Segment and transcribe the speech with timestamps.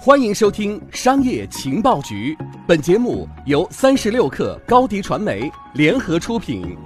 [0.00, 2.34] 欢迎收听《商业情报局》，
[2.66, 6.76] 本节目由三十六克高低传媒联合出品。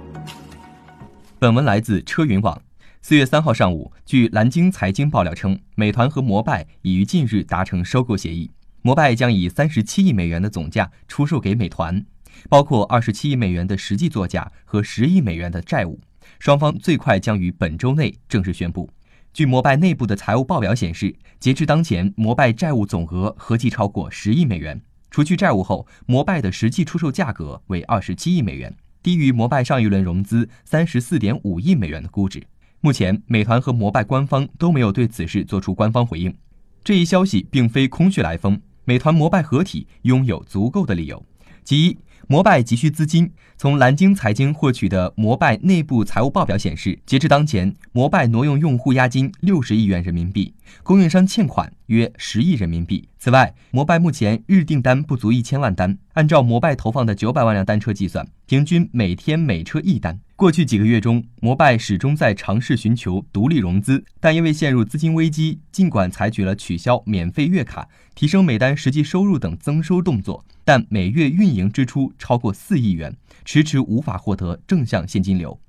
[1.37, 2.59] 本文来自车云网。
[3.01, 8.49] 四月三号上午，据蓝鲸财经爆料称，美团和摩拜已于近日达成收购协议，
[8.81, 12.03] 摩拜将以三十七亿美元的总价出售给美团，
[12.49, 15.99] 包括二十七亿美元的实际作价和十亿美元的债务。
[16.39, 18.89] 双方最快将于本周内正式宣布。
[19.33, 24.81] 据摩拜内部的财务报表显示，截至当前，摩拜债务总额合计超过十亿美元。
[25.09, 32.43] 除去债务后，摩拜的实际出售价格为二十七亿美元，低于摩拜上一轮融资三十四点五亿美元的估值。
[32.81, 36.35] 目前，美团和摩拜官方都没有对此事做出官方回应。
[36.83, 41.23] 这一消息并非空穴来风，美团摩拜合体拥有足够的理由，
[41.63, 41.97] 其一。
[42.31, 43.29] 摩拜急需资金。
[43.57, 53.09] 从蓝鲸财经获取的摩拜内部财务报表显示，截至当前，摩拜挪用用户押金六十亿元人民币，供应商欠款约十亿人民币。
[53.23, 60.19] 此外，摩拜目前日订单不足一千万单，按照摩拜投放的九百万辆单车计算，平均每天每车一单。
[60.35, 73.15] 过去几个月中，摩拜始终在尝试寻求独立融资，但因为陷入资金危机，尽管采取了取消免费月卡、提升每单实际收入等增收动作，但每月运营支出超过四亿元，
[73.45, 75.59] 迟迟无法获得正向现金流。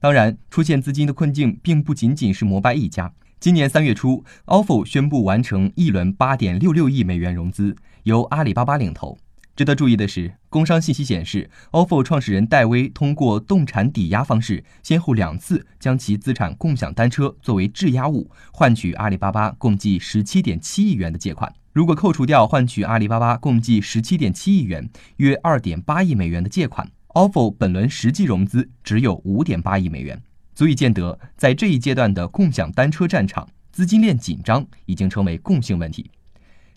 [0.00, 3.10] 当然，出现资金的困境并不仅仅是摩拜一家。
[3.44, 9.18] 今年三月初，ofo 宣布完成一轮八点六六亿美元融资，由阿里巴巴领投。
[9.54, 21.52] 值得注意的是，工商信息显示，ofo 创始人戴威通过动产抵押方式，先后两次将其资产共享单车作为质押物，换取阿里巴巴共计十七点七亿元的借款。
[21.74, 30.22] 如果扣除掉换取阿里巴巴共计十七点七亿元（约二点八亿美元）的借款，ofo 本轮实际融资只有五点八亿美元，
[30.54, 36.10] 足以见得，在这一阶段的共享单车战场，资金链紧张已经成为共性问题。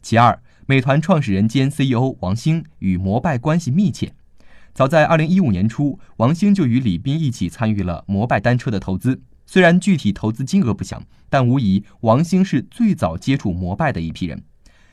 [0.01, 0.39] 其二。
[0.69, 4.11] 美团创始人兼 CEO 王兴与摩拜关系密切。
[4.73, 9.21] 早在2015年初，王兴就与李斌一起参与了摩拜单车的投资。
[9.45, 14.43] 虽然具体投资金额不详，但无疑王兴是最早接触摩拜的一批人。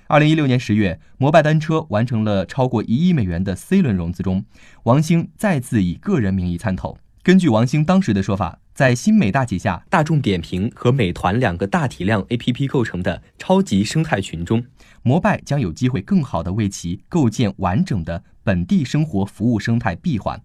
[0.06, 4.44] 2016年10月，摩拜单车完成了超过一亿美元的 C 轮融资中，
[4.84, 6.96] 王兴再次以个人名义参投。
[7.24, 14.64] 根据王兴当时的说法，在新美大旗下大众点评和美团两个大体量 APP 构成的超级生态群中。
[15.02, 20.42] 摩拜将有机会更好地为其构建完整的本地生活服务生态闭环，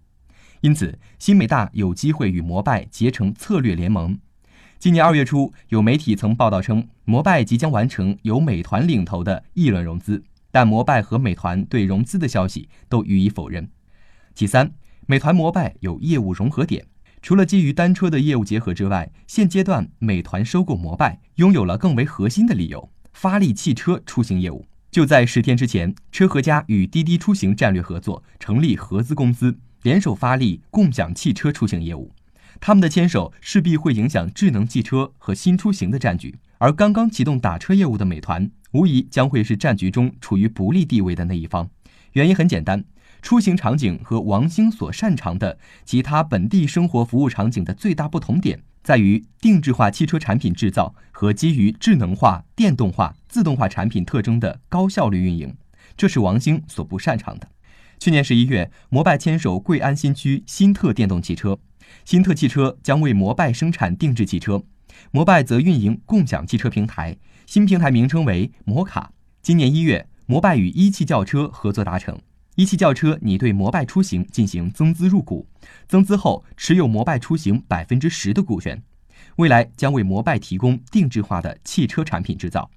[0.60, 4.16] 因此新美大有机会与摩拜结成策略联盟。
[4.78, 13.68] 今年二月初，有媒体曾报道称，摩拜即将完成由美团领投的一轮融资，但摩拜和美团对融资的消息都予以否认。
[14.36, 14.70] 其三，
[15.06, 16.86] 美团摩拜有业务融合点，
[17.22, 22.90] 除了基于单车的业务结合之外，现阶段美团收购摩拜拥有了更为核心的理由。
[23.12, 32.12] 发力汽车出行业务，就在十天之前，车和家与滴滴出行战略合作，成立合资公司，联手发力共享汽车出行业务。
[32.58, 41.68] 他们的牵手势必会影响智能汽车和新出行的战局，而刚刚启动打车业务的美团，无疑将会是战局中处于不利地位的那一方。
[42.12, 42.84] 原因很简单，
[43.22, 48.62] 出行场景和王兴所擅长的其他本地生活服务场景的最大不同点。
[48.82, 55.54] 在于定制化汽车产品制造和基于智能化、电动化、自动化产品特征的高效率运营，
[55.98, 57.46] 这是王兴所不擅长的。
[57.98, 61.58] 去年十一月，摩拜牵手贵安新区新特电动汽车，
[62.06, 64.64] 新特汽车将为摩拜生产定制汽车，
[65.10, 69.12] 摩拜则运营共享汽车平台，新平台名称为摩卡。
[69.42, 72.18] 今年一月，摩拜与一汽轿车合作达成。
[72.56, 75.46] 一汽轿车拟对摩拜出行进行增资入股，
[75.86, 78.82] 增资后持有摩拜出行百分之十的股权，
[79.36, 82.70] 未来将为摩拜提供定制化的汽车产品制造。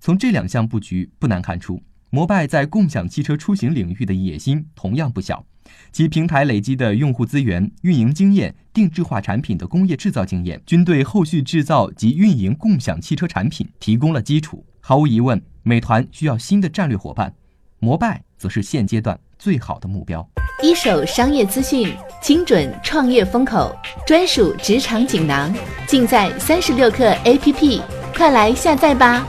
[0.00, 5.44] 从这两项布局不难看出，摩拜在共享汽车出行领域的野心同样不小，
[5.92, 14.64] 其平台累积的用户资源、运营经验、定制化产品的工业制造经验，均对后续制造及运营共享汽车产品提供了基础。
[14.80, 17.34] 毫无疑问，美团需要新的战略伙伴。
[17.78, 20.26] 摩拜则是现阶段最好的目标。
[20.62, 23.76] 一手商业资讯，精准创业风口，
[24.06, 25.54] 专属职场锦囊，
[25.86, 27.82] 尽在三十六课 APP，
[28.14, 29.26] 快来下载吧。